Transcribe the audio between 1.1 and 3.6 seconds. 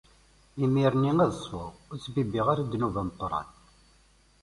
ad ṣfuɣ, ur ttbibbiɣ ara ddnub ameqqran.